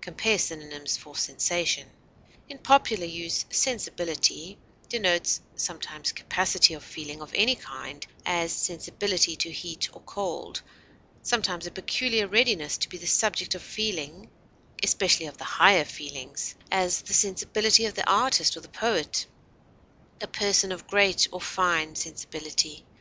(Compare 0.00 0.38
synonyms 0.38 0.96
for 0.96 1.16
SENSATION.) 1.16 1.88
In 2.48 2.58
popular 2.58 3.04
use 3.04 3.44
sensibility 3.50 4.56
denotes 4.88 5.40
sometimes 5.56 6.12
capacity 6.12 6.72
of 6.74 6.84
feeling 6.84 7.20
of 7.20 7.32
any 7.34 7.56
kind; 7.56 8.06
as, 8.24 8.52
sensibility 8.52 9.34
to 9.34 9.50
heat 9.50 9.88
or 9.92 10.00
cold; 10.02 10.62
sometimes, 11.24 11.66
a 11.66 11.72
peculiar 11.72 12.28
readiness 12.28 12.78
to 12.78 12.88
be 12.88 12.96
the 12.96 13.08
subject 13.08 13.56
of 13.56 13.62
feeling, 13.64 14.30
especially 14.84 15.26
of 15.26 15.36
the 15.38 15.42
higher 15.42 15.84
feelings; 15.84 16.54
as, 16.70 17.02
the 17.02 17.12
sensibility 17.12 17.84
of 17.86 17.94
the 17.94 18.08
artist 18.08 18.56
or 18.56 18.60
the 18.60 18.68
poet; 18.68 19.26
a 20.20 20.28
person 20.28 20.70
of 20.70 20.86
great 20.86 21.26
or 21.32 21.40
fine 21.40 21.96
sensibility. 21.96 22.86